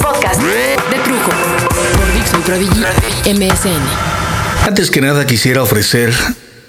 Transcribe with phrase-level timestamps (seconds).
[0.00, 1.30] podcast, de Trujo
[1.96, 2.80] por Dixon Prodigy
[3.34, 4.66] MSN.
[4.66, 6.14] Antes que nada quisiera ofrecer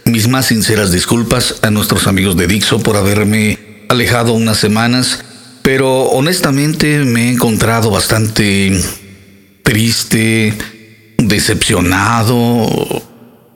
[0.06, 5.24] mis más sinceras disculpas a nuestros amigos de Dixo por haberme alejado unas semanas,
[5.62, 8.74] pero honestamente me he encontrado bastante
[9.64, 10.54] triste,
[11.18, 12.68] decepcionado,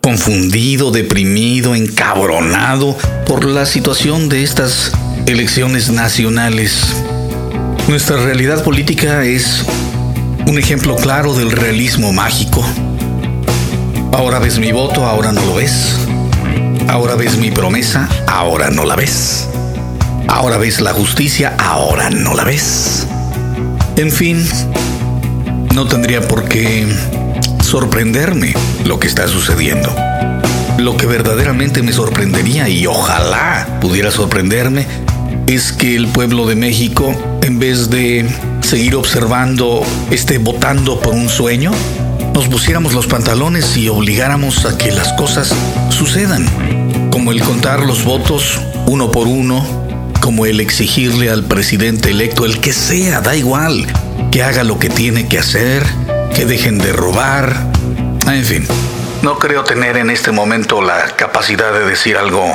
[0.02, 4.93] confundido, deprimido, encabronado por la situación de estas
[5.25, 6.95] elecciones nacionales.
[7.88, 9.63] Nuestra realidad política es
[10.45, 12.62] un ejemplo claro del realismo mágico.
[14.12, 15.95] Ahora ves mi voto, ahora no lo ves.
[16.89, 19.48] Ahora ves mi promesa, ahora no la ves.
[20.27, 23.07] Ahora ves la justicia, ahora no la ves.
[23.95, 24.45] En fin,
[25.73, 26.85] no tendría por qué
[27.63, 29.95] sorprenderme lo que está sucediendo.
[30.77, 34.85] Lo que verdaderamente me sorprendería y ojalá pudiera sorprenderme
[35.47, 38.27] es que el pueblo de México, en vez de
[38.61, 41.71] seguir observando, esté votando por un sueño,
[42.34, 45.55] nos pusiéramos los pantalones y obligáramos a que las cosas
[45.89, 46.45] sucedan,
[47.12, 49.65] como el contar los votos uno por uno,
[50.20, 53.87] como el exigirle al presidente electo, el que sea, da igual,
[54.32, 55.84] que haga lo que tiene que hacer,
[56.35, 57.55] que dejen de robar,
[58.29, 58.67] en fin.
[59.21, 62.54] No creo tener en este momento la capacidad de decir algo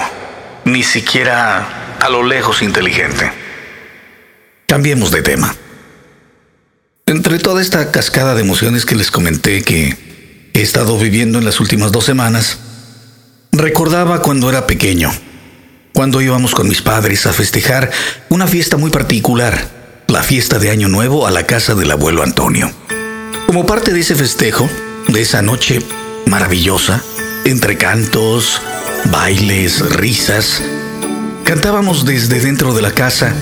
[0.65, 3.31] ni siquiera a lo lejos inteligente.
[4.67, 5.55] Cambiemos de tema.
[7.07, 9.97] Entre toda esta cascada de emociones que les comenté que
[10.53, 12.59] he estado viviendo en las últimas dos semanas,
[13.53, 15.13] recordaba cuando era pequeño,
[15.93, 17.93] cuando íbamos con mis padres a festejar
[18.31, 19.69] una fiesta muy particular,
[20.09, 22.73] la fiesta de Año Nuevo a la casa del abuelo Antonio.
[23.47, 24.69] Como parte de ese festejo,
[25.07, 25.81] de esa noche
[26.27, 27.01] maravillosa,
[27.45, 28.61] entre cantos,
[29.05, 30.63] bailes, risas,
[31.45, 33.35] cantábamos desde dentro de la casa,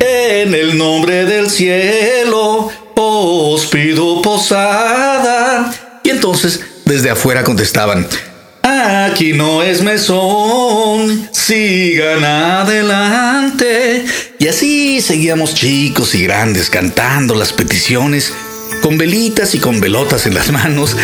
[0.00, 5.72] En el nombre del cielo os pido posada.
[6.04, 8.06] Y entonces desde afuera contestaban,
[8.62, 14.04] Aquí no es mesón, sigan adelante.
[14.38, 18.32] Y así seguíamos chicos y grandes cantando las peticiones
[18.88, 20.96] con velitas y con velotas en las manos,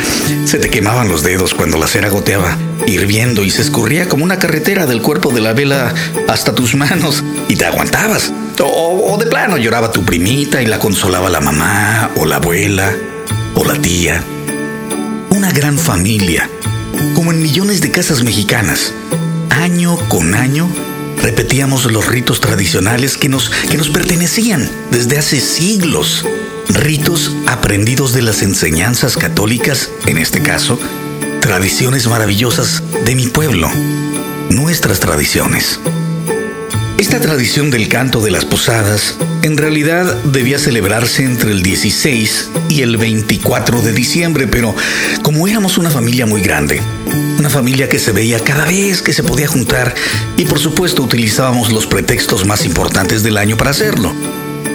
[0.47, 2.57] se te quemaban los dedos cuando la cera goteaba,
[2.87, 5.93] hirviendo y se escurría como una carretera del cuerpo de la vela
[6.27, 8.33] hasta tus manos y te aguantabas.
[8.59, 12.91] O, de plano lloraba tu primita y la consolaba la mamá o la abuela
[13.55, 14.25] o la tía.
[15.29, 16.49] Una gran familia,
[17.15, 18.95] como en millones de casas mexicanas.
[19.51, 20.71] Año con año
[21.21, 26.25] repetíamos los ritos tradicionales que nos, que nos pertenecían desde hace siglos
[26.69, 30.79] ritos aprendidos de las enseñanzas católicas, en este caso,
[31.41, 33.71] tradiciones maravillosas de mi pueblo,
[34.51, 35.81] nuestras tradiciones.
[36.99, 42.81] Esta tradición del canto de las posadas en realidad debía celebrarse entre el 16 y
[42.81, 44.75] el 24 de diciembre, pero
[45.23, 46.81] como éramos una familia muy grande,
[47.39, 49.95] una familia que se veía cada vez que se podía juntar
[50.37, 54.13] y por supuesto utilizábamos los pretextos más importantes del año para hacerlo.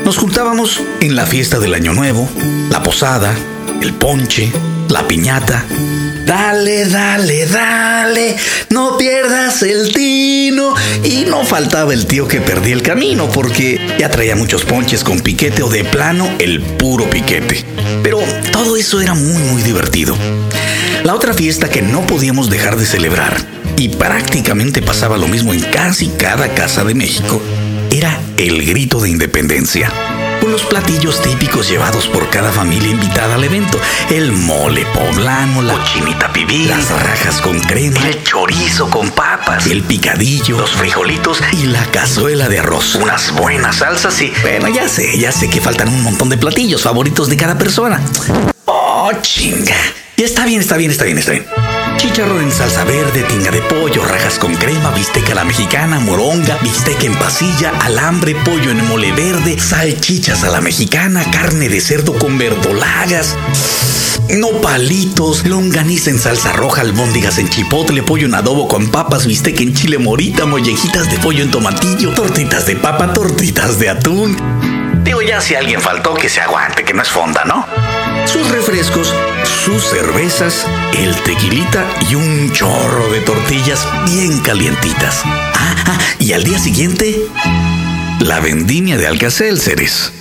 [0.10, 2.28] Nos juntábamos en la fiesta del Año Nuevo,
[2.72, 3.32] la posada,
[3.80, 4.52] el ponche,
[4.88, 5.64] la piñata.
[6.26, 8.36] Dale, dale, dale,
[8.72, 10.74] no pierdas el tino.
[11.04, 15.20] Y no faltaba el tío que perdía el camino porque ya traía muchos ponches con
[15.20, 17.64] piquete o de plano el puro piquete.
[18.02, 18.18] Pero
[18.52, 20.18] todo eso era muy, muy divertido.
[21.04, 23.38] La otra fiesta que no podíamos dejar de celebrar,
[23.78, 27.42] y prácticamente pasaba lo mismo en casi cada casa de México,
[27.92, 29.92] era el grito de independencia.
[30.40, 33.80] Con los platillos típicos llevados por cada familia invitada al evento.
[34.10, 39.84] El mole poblano, la cochinita pibil, las rajas con crema, el chorizo con papas, el
[39.84, 42.96] picadillo, los frijolitos y la cazuela de arroz.
[42.96, 44.32] Unas buenas salsas y...
[44.42, 48.02] Bueno, ya sé, ya sé que faltan un montón de platillos favoritos de cada persona.
[48.66, 49.76] Oh, chinga.
[50.16, 51.46] Y está bien, está bien, está bien, está bien.
[52.00, 56.58] Chicharrón en salsa verde, tinga de pollo, rajas con crema, bisteca a la mexicana, moronga,
[56.62, 62.18] bistec en pasilla, alambre, pollo en mole verde, salchichas a la mexicana, carne de cerdo
[62.18, 63.36] con verdolagas,
[64.30, 69.74] nopalitos, longaniza en salsa roja, albóndigas en chipotle, pollo en adobo con papas, bistec en
[69.74, 74.38] chile morita, mollejitas de pollo en tomatillo, tortitas de papa, tortitas de atún.
[75.04, 77.66] Digo ya si alguien faltó que se aguante, que no es fonda, ¿no?
[78.26, 79.14] Sus refrescos,
[79.64, 80.66] sus cervezas,
[80.98, 85.22] el tequilita y un chorro de tortillas bien calientitas.
[85.26, 87.28] Ah, ah, y al día siguiente,
[88.20, 90.12] la vendimia de Alcacélceres.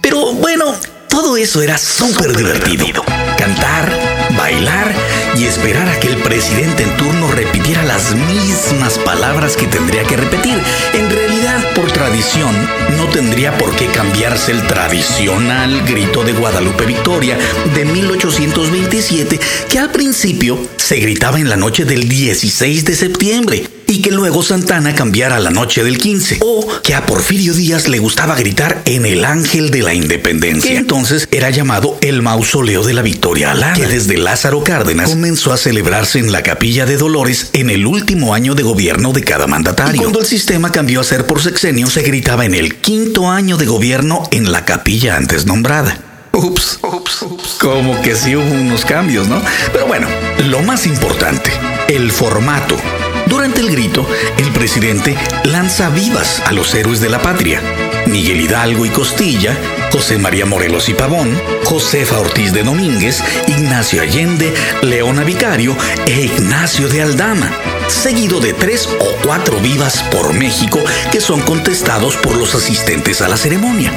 [0.00, 0.74] Pero bueno,
[1.08, 3.02] todo eso era súper divertido.
[3.38, 3.90] Cantar,
[4.36, 4.94] bailar
[5.36, 10.16] y esperar a que el presidente en turno repitiera las mismas palabras que tendría que
[10.16, 10.58] repetir.
[10.94, 12.54] En realidad, por tradición,
[12.96, 17.38] no tendría por qué cambiarse el tradicional grito de Guadalupe Victoria
[17.74, 24.02] de 1827 que al principio se gritaba en la noche del 16 de septiembre y
[24.02, 26.38] que luego Santana cambiara la noche del 15.
[26.40, 30.70] O que a Porfirio Díaz le gustaba gritar en el Ángel de la Independencia.
[30.70, 33.74] Que entonces era llamado el Mausoleo de la Victoria Alana.
[33.74, 38.34] Que desde Lázaro Cárdenas comenzó a celebrarse en la Capilla de Dolores en el último
[38.34, 39.94] año de gobierno de cada mandatario.
[39.94, 43.56] Y cuando el sistema cambió a ser por sexenio, se gritaba en el quinto año
[43.56, 45.98] de gobierno en la capilla antes nombrada.
[46.32, 47.56] Ups, ups, ups.
[47.58, 49.40] Como que sí hubo unos cambios, ¿no?
[49.72, 50.06] Pero bueno,
[50.48, 51.50] lo más importante,
[51.88, 52.76] el formato.
[53.26, 54.06] Durante el grito,
[54.38, 57.60] el presidente lanza vivas a los héroes de la patria.
[58.06, 59.56] Miguel Hidalgo y Costilla,
[59.90, 65.76] José María Morelos y Pavón, Josefa Ortiz de Domínguez, Ignacio Allende, Leona Vicario
[66.06, 67.50] e Ignacio de Aldama,
[67.88, 70.78] seguido de tres o cuatro vivas por México
[71.10, 73.92] que son contestados por los asistentes a la ceremonia.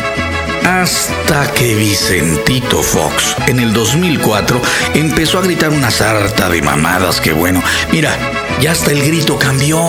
[0.63, 4.61] Hasta que Vicentito Fox en el 2004
[4.93, 7.61] empezó a gritar una sarta de mamadas que bueno,
[7.91, 8.15] mira,
[8.61, 9.79] ya hasta el grito cambió.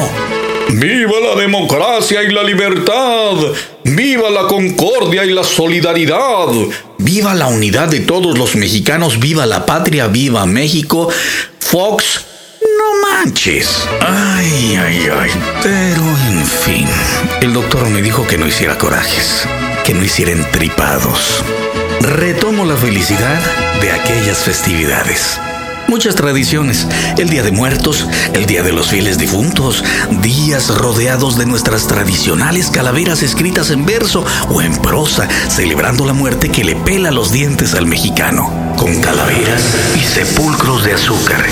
[0.73, 3.35] ¡Viva la democracia y la libertad!
[3.85, 6.47] ¡Viva la concordia y la solidaridad!
[6.99, 9.19] ¡Viva la unidad de todos los mexicanos!
[9.19, 10.07] ¡Viva la patria!
[10.07, 11.09] ¡Viva México!
[11.59, 12.25] Fox,
[12.61, 13.69] no manches.
[14.01, 15.31] Ay, ay, ay.
[15.63, 16.87] Pero, en fin,
[17.41, 19.47] el doctor me dijo que no hiciera corajes,
[19.91, 21.43] que no hiciera entripados.
[22.01, 23.41] Retomo la felicidad
[23.81, 25.41] de aquellas festividades
[25.89, 26.87] muchas tradiciones.
[27.19, 29.83] El Día de Muertos, el Día de los Fieles Difuntos,
[30.23, 36.49] días rodeados de nuestras tradicionales calaveras escritas en verso o en prosa, celebrando la muerte
[36.49, 39.65] que le pela los dientes al mexicano, con calaveras
[39.97, 41.45] y sepulcros de azúcar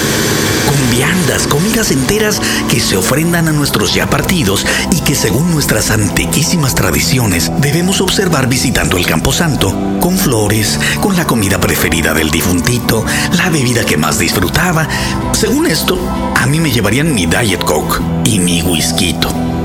[0.90, 6.74] viandas, comidas enteras que se ofrendan a nuestros ya partidos y que según nuestras antiquísimas
[6.74, 13.04] tradiciones debemos observar visitando el Camposanto, con flores, con la comida preferida del difuntito,
[13.36, 14.88] la bebida que más disfrutaba.
[15.32, 15.98] Según esto,
[16.36, 19.14] a mí me llevarían mi Diet Coke y mi whisky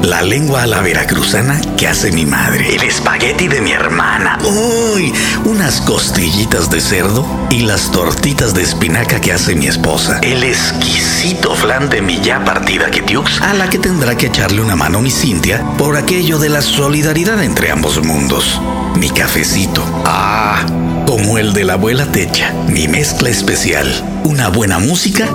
[0.04, 5.14] la lengua a la veracruzana que hace mi madre, el espagueti de mi hermana, uy,
[5.46, 11.56] unas costillitas de cerdo y las tortitas de espinaca que hace mi esposa, el exquisito
[11.56, 15.10] flan de mi ya partida Ketiux, a la que tendrá que echarle una mano mi
[15.10, 18.60] Cintia por aquello de la solidaridad entre ambos mundos,
[18.96, 20.66] mi cafecito, ah,
[21.08, 23.88] como el de la abuela Techa, mi mezcla especial,
[24.26, 25.30] una buena música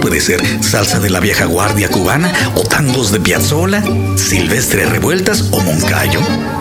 [0.00, 3.82] Puede ser salsa de la vieja guardia cubana o tangos de Piazzola,
[4.16, 6.20] Silvestre Revueltas o Moncayo,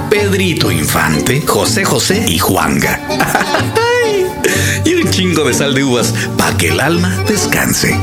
[0.09, 2.99] Pedrito Infante, José José y Juanga.
[4.85, 7.97] y un chingo de sal de uvas para que el alma descanse.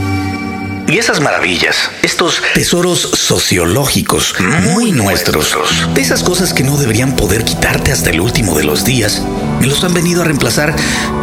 [0.86, 5.56] Y esas maravillas, estos tesoros sociológicos muy nuestros,
[5.94, 9.22] de esas cosas que no deberían poder quitarte hasta el último de los días,
[9.60, 10.76] me los han venido a reemplazar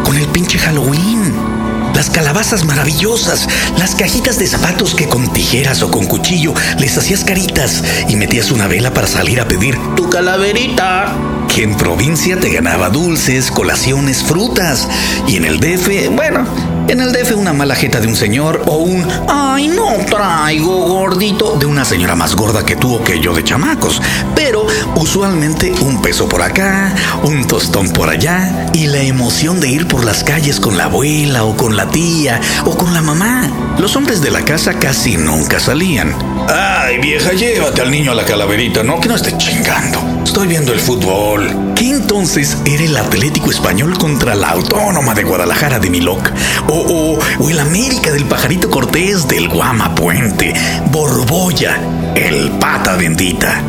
[0.04, 1.51] con el pinche Halloween
[1.96, 3.48] las calabazas maravillosas,
[3.78, 8.52] las cajitas de zapatos que con tijeras o con cuchillo les hacías caritas y metías
[8.52, 11.16] una vela para salir a pedir tu calaverita.
[11.54, 14.88] Que en provincia te ganaba dulces, colaciones, frutas.
[15.28, 16.46] Y en el DF, bueno,
[16.92, 21.56] en el DF una mala jeta de un señor o un ay no traigo gordito
[21.58, 24.02] de una señora más gorda que tú o que yo de chamacos.
[24.36, 26.94] Pero usualmente un peso por acá,
[27.24, 31.46] un tostón por allá y la emoción de ir por las calles con la abuela
[31.46, 33.50] o con la tía o con la mamá.
[33.80, 36.14] Los hombres de la casa casi nunca salían.
[36.50, 40.21] Ay vieja, llévate al niño a la calaverita, no que no esté chingando.
[40.32, 41.74] Estoy viendo el fútbol.
[41.76, 46.32] ¿Qué entonces era el Atlético Español contra la Autónoma de Guadalajara de Miloc?
[46.70, 50.54] O, o, el América del Pajarito Cortés del Guama Puente.
[50.90, 51.78] Borbolla,
[52.16, 53.62] el pata bendita.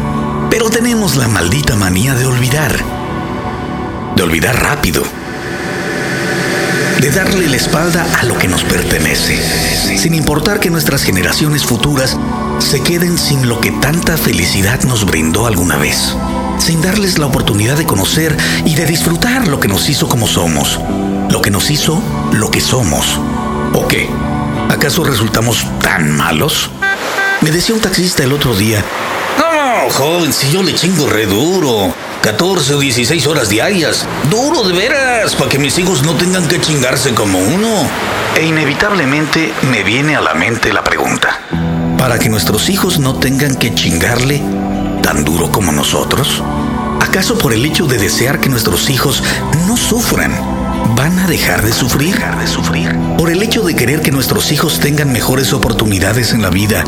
[0.50, 2.72] Pero tenemos la maldita manía de olvidar.
[4.14, 5.02] De olvidar rápido.
[7.00, 9.36] De darle la espalda a lo que nos pertenece.
[9.98, 12.16] Sin importar que nuestras generaciones futuras
[12.60, 16.14] se queden sin lo que tanta felicidad nos brindó alguna vez
[16.62, 20.78] sin darles la oportunidad de conocer y de disfrutar lo que nos hizo como somos,
[21.28, 22.00] lo que nos hizo
[22.32, 23.18] lo que somos.
[23.72, 24.08] ¿O qué?
[24.70, 26.70] ¿Acaso resultamos tan malos?
[27.40, 28.84] Me decía un taxista el otro día,
[29.38, 31.92] no, joven, si yo le chingo re duro.
[32.22, 34.06] 14 o 16 horas diarias.
[34.30, 37.88] Duro de veras, para que mis hijos no tengan que chingarse como uno.
[38.36, 41.40] E inevitablemente me viene a la mente la pregunta.
[41.98, 44.40] ¿Para que nuestros hijos no tengan que chingarle
[45.02, 46.42] tan duro como nosotros?
[47.00, 49.22] ¿Acaso por el hecho de desear que nuestros hijos
[49.66, 50.32] no sufran,
[50.96, 52.96] van a dejar de sufrir, de sufrir.
[53.16, 56.84] Por el hecho de querer que nuestros hijos tengan mejores oportunidades en la vida,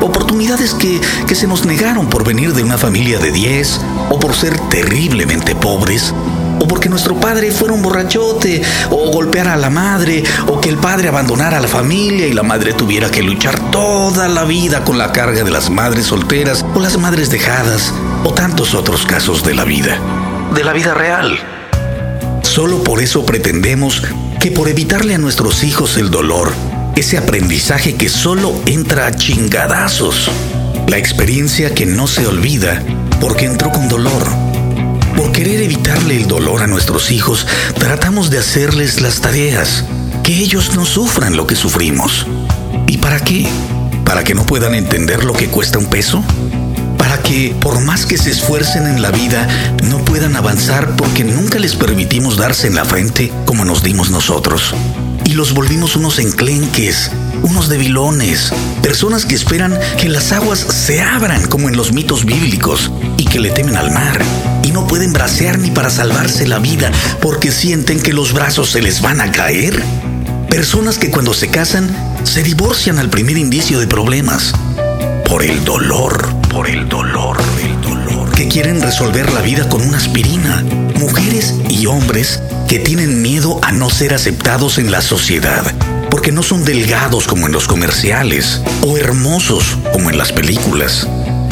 [0.00, 3.80] oportunidades que, que se nos negaron por venir de una familia de 10
[4.10, 6.14] o por ser terriblemente pobres
[6.58, 10.76] o porque nuestro padre fuera un borrachote, o golpeara a la madre, o que el
[10.76, 14.98] padre abandonara a la familia y la madre tuviera que luchar toda la vida con
[14.98, 17.92] la carga de las madres solteras o las madres dejadas,
[18.24, 19.98] o tantos otros casos de la vida,
[20.54, 21.38] de la vida real.
[22.42, 24.02] Solo por eso pretendemos
[24.40, 26.52] que por evitarle a nuestros hijos el dolor,
[26.94, 30.30] ese aprendizaje que solo entra a chingadazos,
[30.88, 32.82] la experiencia que no se olvida
[33.20, 34.45] porque entró con dolor.
[35.36, 37.46] Querer evitarle el dolor a nuestros hijos,
[37.78, 39.84] tratamos de hacerles las tareas,
[40.22, 42.26] que ellos no sufran lo que sufrimos.
[42.86, 43.46] ¿Y para qué?
[44.06, 46.24] ¿Para que no puedan entender lo que cuesta un peso?
[46.96, 49.46] para que, por más que se esfuercen en la vida,
[49.84, 54.74] no puedan avanzar porque nunca les permitimos darse en la frente como nos dimos nosotros.
[55.26, 57.10] Y los volvimos unos enclenques,
[57.42, 62.92] unos debilones, personas que esperan que las aguas se abran como en los mitos bíblicos
[63.16, 64.22] y que le temen al mar
[64.62, 68.80] y no pueden bracear ni para salvarse la vida porque sienten que los brazos se
[68.80, 69.82] les van a caer.
[70.48, 71.90] Personas que cuando se casan
[72.22, 74.52] se divorcian al primer indicio de problemas
[75.28, 78.30] por el dolor, por el dolor, el dolor.
[78.30, 80.62] Que quieren resolver la vida con una aspirina.
[80.98, 85.62] Mujeres y hombres que tienen miedo a no ser aceptados en la sociedad,
[86.10, 91.06] porque no son delgados como en los comerciales o hermosos como en las películas.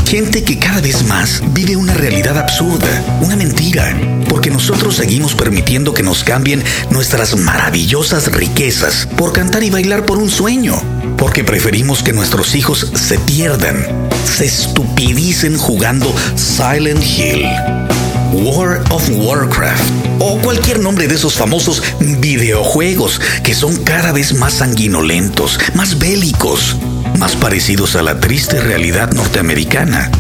[0.07, 3.99] Gente que cada vez más vive una realidad absurda, una mentira,
[4.29, 10.19] porque nosotros seguimos permitiendo que nos cambien nuestras maravillosas riquezas por cantar y bailar por
[10.19, 10.81] un sueño,
[11.19, 18.04] porque preferimos que nuestros hijos se pierdan, se estupidicen jugando Silent Hill.
[18.35, 19.83] War of Warcraft
[20.19, 26.77] o cualquier nombre de esos famosos videojuegos que son cada vez más sanguinolentos, más bélicos,
[27.19, 30.11] más parecidos a la triste realidad norteamericana.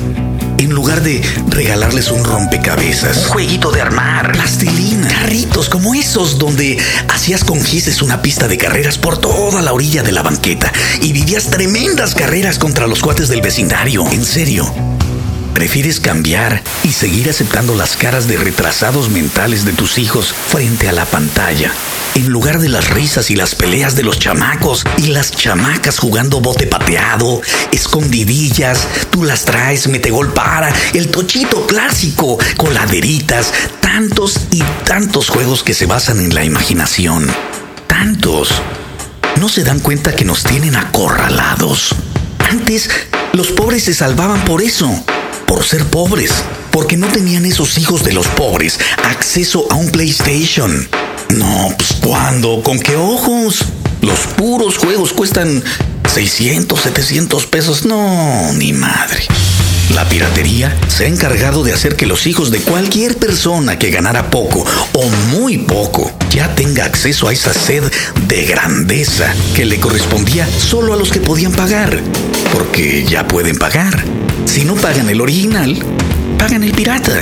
[0.58, 6.78] En lugar de regalarles un rompecabezas, un jueguito de armar, plastilina, carritos como esos donde
[7.08, 11.12] hacías con gises una pista de carreras por toda la orilla de la banqueta y
[11.12, 14.06] vivías tremendas carreras contra los cuates del vecindario.
[14.12, 14.72] En serio,
[15.54, 20.92] prefieres cambiar y seguir aceptando las caras de retrasados mentales de tus hijos frente a
[20.92, 21.72] la pantalla,
[22.16, 26.40] en lugar de las risas y las peleas de los chamacos y las chamacas jugando
[26.40, 34.62] bote pateado, escondidillas, tú las traes, mete gol para, el tochito clásico, coladeritas, tantos y
[34.84, 37.26] tantos juegos que se basan en la imaginación.
[37.86, 38.60] Tantos.
[39.40, 41.94] No se dan cuenta que nos tienen acorralados.
[42.50, 42.90] Antes,
[43.32, 45.04] los pobres se salvaban por eso
[45.54, 46.32] por ser pobres,
[46.72, 50.88] porque no tenían esos hijos de los pobres acceso a un PlayStation.
[51.30, 52.60] No, pues ¿cuándo?
[52.64, 53.64] ¿Con qué ojos?
[54.00, 55.62] Los puros juegos cuestan
[56.12, 57.84] 600, 700 pesos.
[57.84, 59.22] No, ni madre.
[59.94, 64.30] La piratería se ha encargado de hacer que los hijos de cualquier persona que ganara
[64.30, 67.84] poco o muy poco ya tenga acceso a esa sed
[68.26, 72.00] de grandeza que le correspondía solo a los que podían pagar,
[72.52, 74.23] porque ya pueden pagar.
[74.46, 75.76] Si no pagan el original,
[76.38, 77.20] pagan el pirata.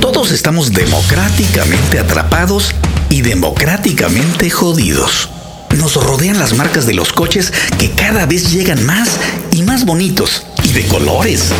[0.00, 2.74] Todos estamos democráticamente atrapados
[3.08, 5.30] y democráticamente jodidos.
[5.76, 9.18] Nos rodean las marcas de los coches que cada vez llegan más
[9.52, 11.50] y más bonitos y de colores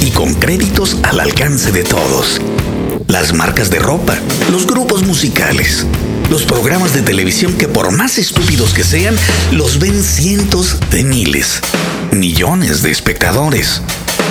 [0.00, 2.40] y con créditos al alcance de todos.
[3.06, 4.18] Las marcas de ropa,
[4.50, 5.86] los grupos musicales,
[6.30, 9.16] los programas de televisión que por más estúpidos que sean,
[9.52, 11.60] los ven cientos de miles,
[12.12, 13.82] millones de espectadores.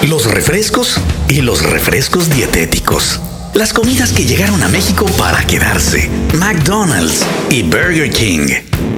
[0.08, 3.20] Los refrescos y los refrescos dietéticos.
[3.54, 6.10] Las comidas que llegaron a México para quedarse.
[6.34, 8.48] McDonald's y Burger King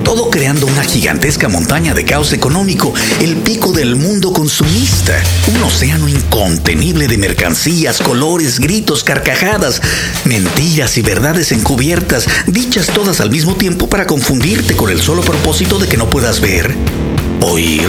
[0.03, 5.13] todo creando una gigantesca montaña de caos económico, el pico del mundo consumista,
[5.55, 9.81] un océano incontenible de mercancías, colores, gritos, carcajadas,
[10.25, 15.79] mentiras y verdades encubiertas, dichas todas al mismo tiempo para confundirte con el solo propósito
[15.79, 16.75] de que no puedas ver,
[17.39, 17.87] oír,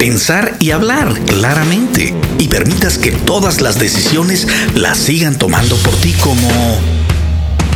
[0.00, 6.14] pensar y hablar claramente y permitas que todas las decisiones las sigan tomando por ti
[6.14, 6.48] como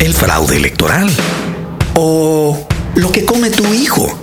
[0.01, 1.11] el fraude electoral
[1.93, 4.19] o lo que come tu hijo.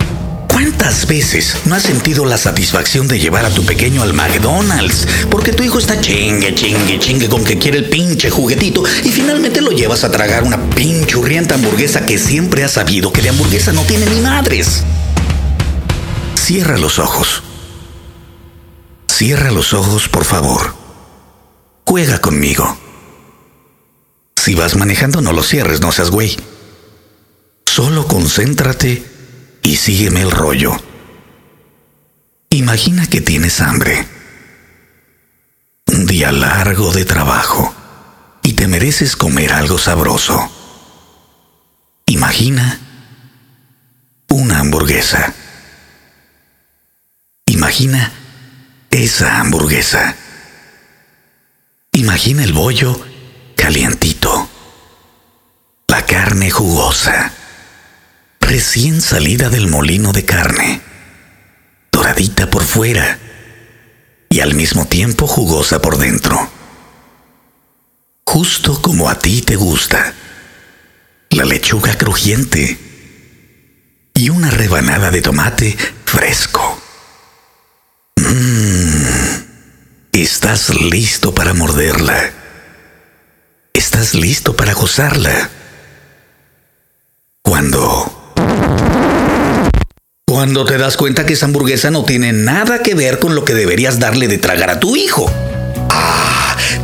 [0.48, 5.06] ¿Cuántas veces no has sentido la satisfacción de llevar a tu pequeño al McDonald's?
[5.30, 9.60] Porque tu hijo está chingue, chingue, chingue con que quiere el pinche juguetito y finalmente
[9.60, 13.82] lo llevas a tragar una pinchurrienta hamburguesa que siempre has sabido que de hamburguesa no
[13.82, 14.82] tiene ni madres.
[16.34, 17.44] Cierra los ojos.
[19.22, 20.74] Cierra los ojos, por favor.
[21.86, 22.76] Juega conmigo.
[24.34, 26.36] Si vas manejando, no lo cierres, no seas güey.
[27.64, 29.06] Solo concéntrate
[29.62, 30.72] y sígueme el rollo.
[32.50, 34.08] Imagina que tienes hambre.
[35.86, 37.72] Un día largo de trabajo
[38.42, 40.50] y te mereces comer algo sabroso.
[42.06, 42.80] Imagina
[44.28, 45.32] una hamburguesa.
[47.46, 48.18] Imagina
[48.92, 50.14] esa hamburguesa.
[51.92, 53.00] Imagina el bollo
[53.56, 54.48] calientito.
[55.88, 57.32] La carne jugosa.
[58.40, 60.80] Recién salida del molino de carne.
[61.90, 63.18] Doradita por fuera.
[64.28, 66.50] Y al mismo tiempo jugosa por dentro.
[68.26, 70.12] Justo como a ti te gusta.
[71.30, 72.78] La lechuga crujiente.
[74.14, 76.81] Y una rebanada de tomate fresco.
[80.12, 82.30] Estás listo para morderla.
[83.72, 85.50] Estás listo para gozarla.
[87.42, 88.34] Cuando...
[90.26, 93.54] Cuando te das cuenta que esa hamburguesa no tiene nada que ver con lo que
[93.54, 95.30] deberías darle de tragar a tu hijo.
[95.90, 96.31] Ah,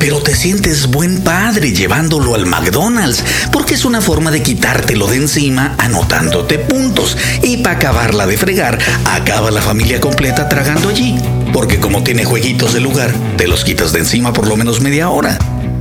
[0.09, 3.23] pero te sientes buen padre llevándolo al McDonald's,
[3.53, 7.15] porque es una forma de quitártelo de encima anotándote puntos.
[7.43, 11.15] Y para acabarla de fregar, acaba la familia completa tragando allí
[11.53, 15.11] porque como tiene jueguitos de lugar, te los quitas de encima por lo menos media
[15.11, 15.37] hora.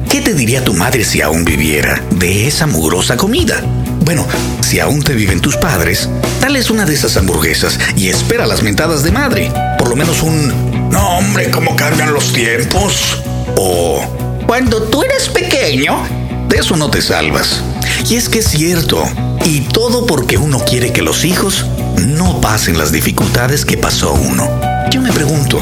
[0.09, 3.61] ¿Qué te diría tu madre si aún viviera de esa mugrosa comida?
[4.03, 4.27] Bueno,
[4.59, 6.09] si aún te viven tus padres,
[6.41, 9.53] dales una de esas hamburguesas y espera las mentadas de madre.
[9.77, 10.89] Por lo menos un...
[10.91, 13.23] No, hombre, ¿cómo cambian los tiempos?
[13.55, 14.16] O...
[14.47, 16.01] Cuando tú eres pequeño,
[16.47, 17.61] de eso no te salvas.
[18.09, 19.03] Y es que es cierto,
[19.43, 21.65] y todo porque uno quiere que los hijos
[21.97, 24.49] no pasen las dificultades que pasó uno.
[24.89, 25.59] Yo me pregunto,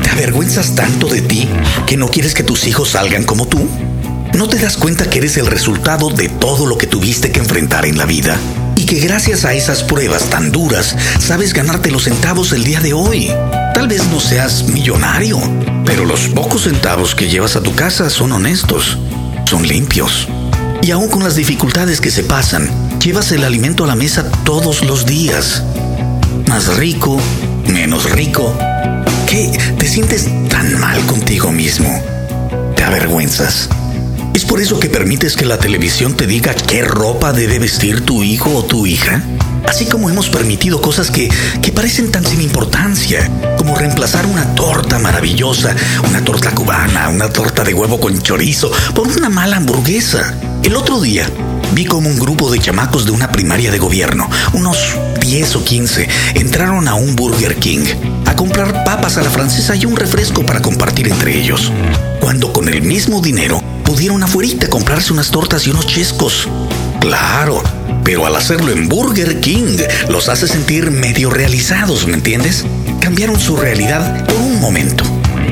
[0.00, 1.48] ¿te avergüenzas tanto de ti
[1.88, 3.68] que no quieres que tus hijos salgan como tú?
[4.32, 7.84] ¿No te das cuenta que eres el resultado de todo lo que tuviste que enfrentar
[7.84, 8.38] en la vida?
[8.76, 12.92] Y que gracias a esas pruebas tan duras sabes ganarte los centavos el día de
[12.92, 13.32] hoy.
[13.80, 15.40] Tal vez no seas millonario,
[15.86, 18.98] pero los pocos centavos que llevas a tu casa son honestos,
[19.46, 20.28] son limpios.
[20.82, 22.68] Y aún con las dificultades que se pasan,
[22.98, 25.64] llevas el alimento a la mesa todos los días.
[26.46, 27.18] Más rico,
[27.68, 28.54] menos rico.
[29.26, 29.50] ¿Qué?
[29.78, 32.02] ¿Te sientes tan mal contigo mismo?
[32.76, 33.70] ¿Te avergüenzas?
[34.34, 38.22] ¿Es por eso que permites que la televisión te diga qué ropa debe vestir tu
[38.22, 39.22] hijo o tu hija?
[39.70, 41.28] Así como hemos permitido cosas que,
[41.62, 45.76] que parecen tan sin importancia, como reemplazar una torta maravillosa,
[46.08, 50.34] una torta cubana, una torta de huevo con chorizo, por una mala hamburguesa.
[50.64, 51.30] El otro día
[51.72, 56.08] vi como un grupo de chamacos de una primaria de gobierno, unos 10 o 15,
[56.34, 57.84] entraron a un Burger King
[58.26, 61.70] a comprar papas a la francesa y un refresco para compartir entre ellos.
[62.18, 66.48] Cuando con el mismo dinero pudieron afuera comprarse unas tortas y unos chescos.
[67.00, 67.62] Claro,
[68.04, 72.64] pero al hacerlo en Burger King los hace sentir medio realizados, ¿me entiendes?
[73.00, 75.04] Cambiaron su realidad por un momento.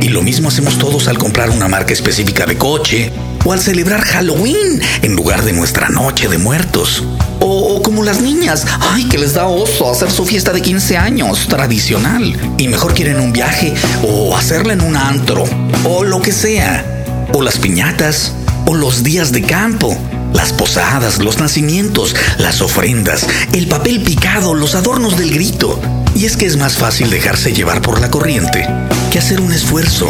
[0.02, 3.10] Y lo mismo hacemos todos al comprar una marca específica de coche
[3.44, 7.02] o al celebrar Halloween en lugar de nuestra noche de muertos.
[7.40, 11.48] O, como las niñas, ay, que les da oso hacer su fiesta de 15 años
[11.48, 15.44] tradicional y mejor quieren un viaje o hacerla en un antro
[15.84, 16.84] o lo que sea.
[17.32, 18.34] O las piñatas
[18.66, 19.96] o los días de campo
[20.32, 25.80] las posadas, los nacimientos, las ofrendas, el papel picado, los adornos del grito.
[26.14, 28.66] Y es que es más fácil dejarse llevar por la corriente
[29.10, 30.08] que hacer un esfuerzo.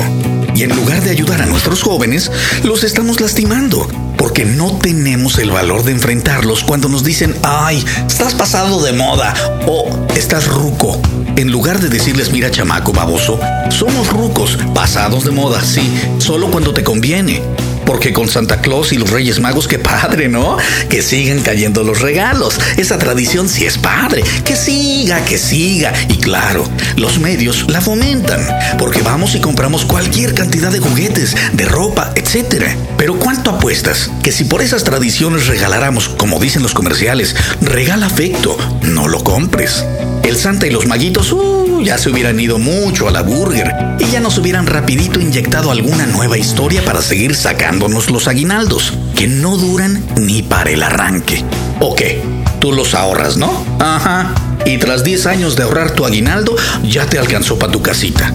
[0.54, 2.32] Y en lugar de ayudar a nuestros jóvenes,
[2.64, 8.34] los estamos lastimando, porque no tenemos el valor de enfrentarlos cuando nos dicen, ay, estás
[8.34, 9.34] pasado de moda
[9.66, 11.00] o estás ruco.
[11.36, 13.38] En lugar de decirles, mira chamaco baboso,
[13.70, 17.40] somos rucos, pasados de moda, sí, solo cuando te conviene.
[17.88, 20.58] Porque con Santa Claus y los Reyes Magos, qué padre, ¿no?
[20.90, 22.60] Que sigan cayendo los regalos.
[22.76, 24.22] Esa tradición sí es padre.
[24.44, 25.94] Que siga, que siga.
[26.10, 28.46] Y claro, los medios la fomentan.
[28.76, 32.66] Porque vamos y compramos cualquier cantidad de juguetes, de ropa, etc.
[32.98, 34.10] Pero ¿cuánto apuestas?
[34.22, 39.82] Que si por esas tradiciones regaláramos, como dicen los comerciales, regala afecto, no lo compres.
[40.28, 44.10] El Santa y los maguitos, uh, ya se hubieran ido mucho a la burger y
[44.10, 49.56] ya nos hubieran rapidito inyectado alguna nueva historia para seguir sacándonos los aguinaldos, que no
[49.56, 51.42] duran ni para el arranque.
[51.80, 52.22] ¿O qué?
[52.60, 53.64] Tú los ahorras, ¿no?
[53.78, 54.34] Ajá.
[54.66, 58.30] Y tras 10 años de ahorrar tu aguinaldo, ya te alcanzó para tu casita.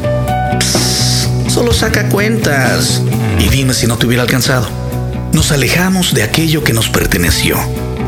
[1.47, 3.03] solo saca cuentas.
[3.37, 4.67] Y dime si no te hubiera alcanzado.
[5.31, 7.55] Nos alejamos de aquello que nos perteneció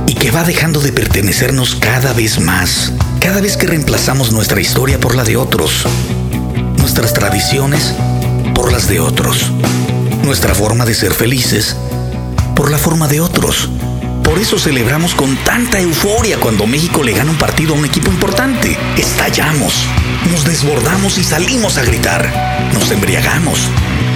[0.08, 2.92] y que va dejando de pertenecernos cada vez más,
[3.26, 5.88] cada vez que reemplazamos nuestra historia por la de otros,
[6.78, 7.96] nuestras tradiciones
[8.54, 9.52] por las de otros,
[10.24, 11.76] nuestra forma de ser felices
[12.56, 13.68] por la forma de otros,
[14.24, 18.12] Por eso celebramos con tanta euforia cuando México le gana un partido a un equipo
[18.12, 18.78] importante.
[18.96, 19.74] Estallamos,
[20.32, 22.70] nos desbordamos y salimos a gritar.
[22.74, 23.60] Nos embriagamos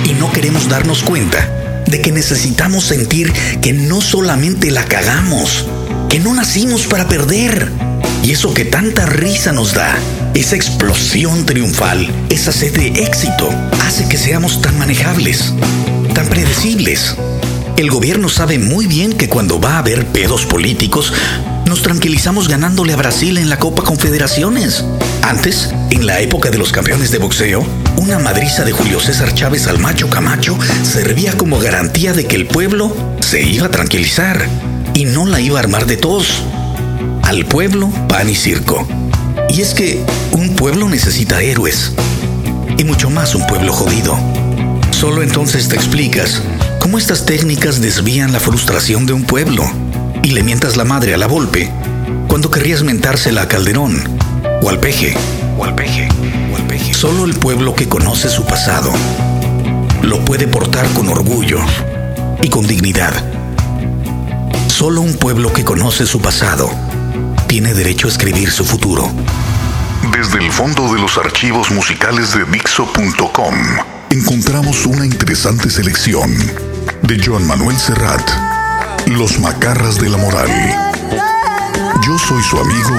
[0.05, 5.65] y no queremos darnos cuenta de que necesitamos sentir que no solamente la cagamos,
[6.09, 7.88] que no nacimos para perder.
[8.23, 9.97] Y eso que tanta risa nos da,
[10.33, 13.49] esa explosión triunfal, esa sed de éxito,
[13.85, 15.53] hace que seamos tan manejables,
[16.13, 17.15] tan predecibles
[17.79, 21.13] el gobierno sabe muy bien que cuando va a haber pedos políticos,
[21.65, 24.83] nos tranquilizamos ganándole a Brasil en la Copa Confederaciones.
[25.21, 29.67] Antes, en la época de los campeones de boxeo, una madriza de Julio César Chávez
[29.67, 34.45] al macho Camacho servía como garantía de que el pueblo se iba a tranquilizar
[34.93, 36.43] y no la iba a armar de tos.
[37.29, 38.87] Al pueblo, pan y circo.
[39.49, 41.93] Y es que un pueblo necesita héroes.
[42.75, 44.17] Y mucho más un pueblo jodido.
[44.89, 46.41] Solo entonces te explicas
[46.79, 49.63] cómo estas técnicas desvían la frustración de un pueblo
[50.23, 51.71] y le mientas la madre a la Volpe
[52.27, 54.01] cuando querrías mentársela a Calderón
[54.63, 55.15] o al Peje.
[56.93, 58.91] Solo el pueblo que conoce su pasado
[60.01, 61.59] lo puede portar con orgullo
[62.41, 63.13] y con dignidad.
[64.67, 66.88] Solo un pueblo que conoce su pasado
[67.49, 69.11] tiene derecho a escribir su futuro.
[70.15, 73.55] Desde el fondo de los archivos musicales de Dixo.com
[74.11, 76.31] encontramos una interesante selección
[77.01, 78.21] de Joan Manuel Serrat,
[79.07, 80.47] Los Macarras de la Moral.
[82.05, 82.95] Yo soy su amigo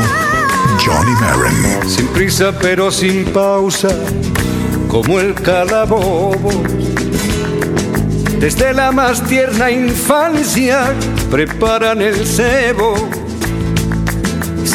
[0.85, 1.89] Johnny Marin.
[1.89, 3.91] Sin prisa pero sin pausa,
[4.89, 6.65] como el calabobo.
[8.41, 10.93] Desde la más tierna infancia
[11.31, 13.30] preparan el cebo.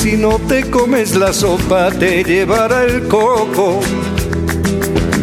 [0.06, 3.80] Si no te comes la sopa, te llevará el coco.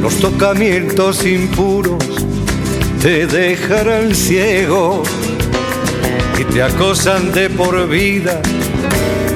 [0.00, 2.04] Los tocamientos impuros
[3.00, 5.04] te dejarán ciego
[6.36, 8.42] y te acosan de por vida,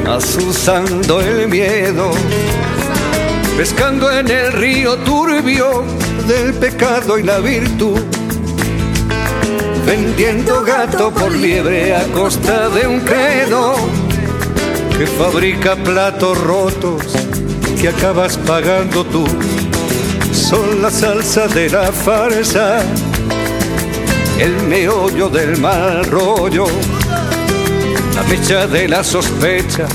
[0.04, 2.10] asusando el miedo,
[3.56, 5.84] pescando en el río turbio
[6.26, 8.00] del pecado y la virtud,
[9.86, 14.05] vendiendo gato por liebre a costa de un credo
[14.98, 17.02] que fabrica platos rotos
[17.80, 19.24] que acabas pagando tú.
[20.32, 22.82] Son la salsa de la farsa
[24.38, 26.66] el meollo del mal rollo,
[28.14, 29.86] la mecha de la sospecha,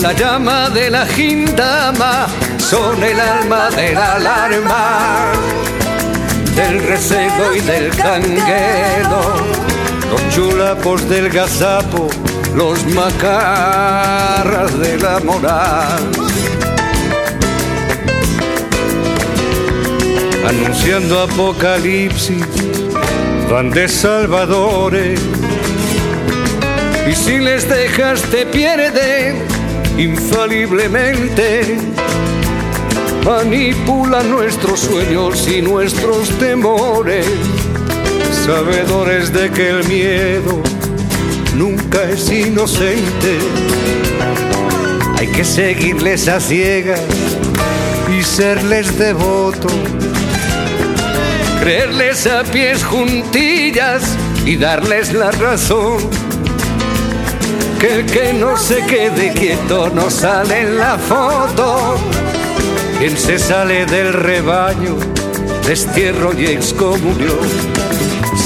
[0.00, 2.26] la llama de la gindama,
[2.58, 5.32] son el alma de la alarma,
[6.54, 9.34] del recebo y del canguero,
[10.10, 12.08] los chulapos del gazapo,
[12.54, 16.10] los macarras de la moral.
[20.48, 22.46] Anunciando apocalipsis
[23.50, 25.20] van de salvadores.
[27.10, 29.46] Y si les dejas te pierden
[29.98, 31.78] infaliblemente.
[33.24, 37.26] Manipulan nuestros sueños y nuestros temores,
[38.44, 40.62] sabedores de que el miedo
[41.56, 43.38] nunca es inocente.
[45.18, 47.00] Hay que seguirles a ciegas
[48.16, 49.72] y serles devotos
[51.66, 55.98] creerles a pies juntillas y darles la razón.
[57.80, 61.96] Que el que no se quede quieto no sale en la foto.
[63.00, 64.94] Quien se sale del rebaño,
[65.66, 67.48] destierro y excomunión.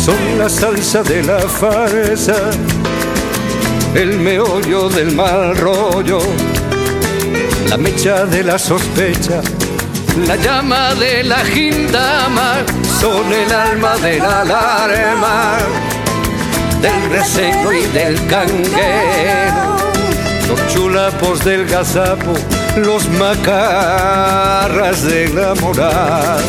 [0.03, 2.38] Son la salsa de la farsa,
[3.94, 6.20] el meollo del mal rollo,
[7.68, 9.40] la mecha de la sospecha,
[10.26, 12.64] la llama de la gindama
[13.00, 15.59] son el alma de la alarma,
[16.81, 19.76] del reseco y del canguero,
[20.48, 22.35] los chulapos del gazapo,
[22.76, 26.40] los macarras de la moral.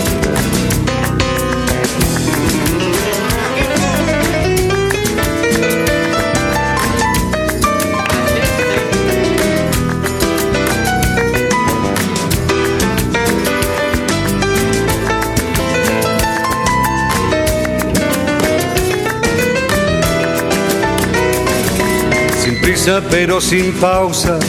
[23.09, 24.39] Pero sin pausa,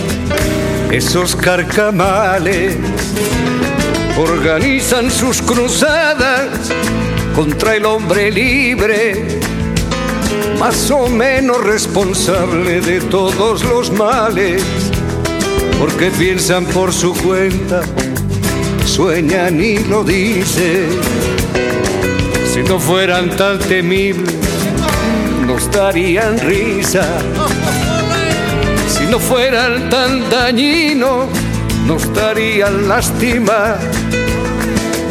[0.93, 2.77] esos carcamales
[4.17, 6.47] organizan sus cruzadas
[7.35, 9.41] contra el hombre libre,
[10.61, 14.63] más o menos responsable de todos los males,
[15.81, 17.83] porque piensan por su cuenta,
[18.87, 20.87] sueñan y lo dicen.
[22.55, 24.37] Si no fueran tan temibles,
[25.45, 27.05] nos darían risa.
[29.13, 31.27] No fueran tan dañinos,
[31.87, 33.77] nos darían lástima.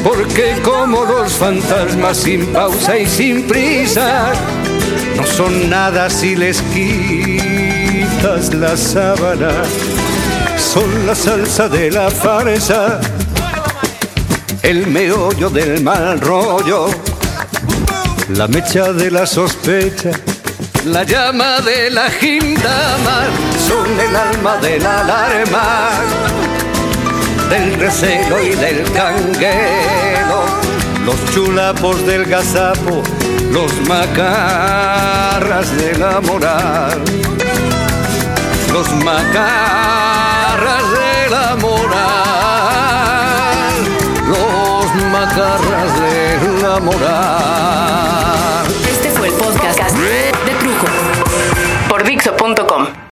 [0.03, 4.33] Porque como los fantasmas sin pausa y sin prisa,
[5.15, 9.51] no son nada si les quitas la sábana.
[10.57, 12.99] Son la salsa de la farsa,
[14.63, 16.89] el meollo del mal rollo
[18.35, 20.11] la mecha de la sospecha,
[20.85, 23.25] la llama de la gindama,
[23.67, 25.89] son el alma de la alarma,
[27.49, 30.45] del recelo y del canguelo,
[31.05, 33.03] los chulapos del gazapo,
[33.51, 37.03] los macarras de la moral,
[38.73, 41.91] los macarras de la moral,
[44.27, 47.51] los macarras de la moral
[52.65, 52.80] por